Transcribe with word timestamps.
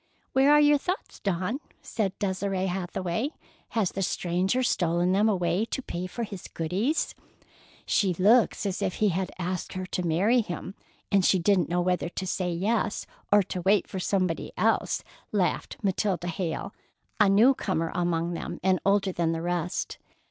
"Where 0.33 0.51
are 0.51 0.59
your 0.59 0.79
thoughts, 0.79 1.19
Dawn?" 1.19 1.59
said 1.83 2.17
Desire 2.17 2.65
Hathaway. 2.65 3.29
"Has 3.77 3.91
the 3.91 4.01
stranger 4.01 4.63
stolen 4.63 5.11
them 5.11 5.29
away 5.29 5.63
to 5.65 5.81
pay 5.83 6.07
for 6.07 6.23
his 6.23 6.47
goodies?" 6.47 7.13
"She 7.85 8.15
looks 8.15 8.65
as 8.65 8.81
if 8.81 8.95
he 8.95 9.09
had 9.09 9.31
asked 9.37 9.73
her 9.73 9.85
to 9.85 10.01
marry 10.01 10.41
him, 10.41 10.73
and 11.11 11.23
she 11.23 11.37
didn't 11.37 11.69
know 11.69 11.81
whether 11.81 12.09
to 12.09 12.25
say 12.25 12.51
yes 12.51 13.05
or 13.31 13.43
to 13.43 13.61
wait 13.61 13.87
for 13.87 13.99
somebody 13.99 14.51
else," 14.57 15.03
laughed 15.31 15.77
Matilda 15.83 16.29
Hale, 16.29 16.73
a 17.19 17.29
new 17.29 17.53
comer 17.53 17.91
among 17.93 18.33
them, 18.33 18.59
and 18.63 18.79
older 18.83 19.11
than 19.11 19.33
the 19.33 19.41
rest. 19.43 19.99